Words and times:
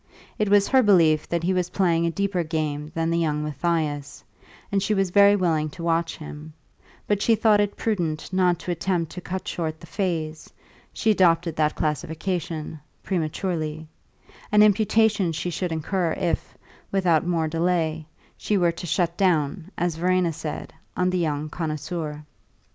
It 0.39 0.49
was 0.49 0.67
her 0.69 0.81
belief 0.81 1.29
that 1.29 1.43
he 1.43 1.53
was 1.53 1.69
playing 1.69 2.07
a 2.07 2.09
deeper 2.09 2.41
game 2.43 2.91
than 2.95 3.11
the 3.11 3.19
young 3.19 3.43
Matthias, 3.43 4.23
and 4.71 4.81
she 4.81 4.95
was 4.95 5.11
very 5.11 5.35
willing 5.35 5.69
to 5.77 5.83
watch 5.83 6.17
him; 6.17 6.53
but 7.05 7.21
she 7.21 7.35
thought 7.35 7.59
it 7.61 7.77
prudent 7.77 8.33
not 8.33 8.57
to 8.61 8.71
attempt 8.71 9.11
to 9.11 9.21
cut 9.21 9.47
short 9.47 9.79
the 9.79 9.85
phase 9.85 10.51
(she 10.91 11.11
adopted 11.11 11.55
that 11.55 11.75
classification) 11.75 12.79
prematurely 13.03 13.87
an 14.51 14.63
imputation 14.63 15.31
she 15.33 15.51
should 15.51 15.71
incur 15.71 16.13
if, 16.13 16.57
without 16.91 17.23
more 17.23 17.47
delay, 17.47 18.07
she 18.35 18.57
were 18.57 18.71
to 18.71 18.87
"shut 18.87 19.15
down," 19.17 19.69
as 19.77 19.97
Verena 19.97 20.33
said, 20.33 20.73
on 20.97 21.11
the 21.11 21.19
young 21.19 21.47
connoisseur. 21.47 22.23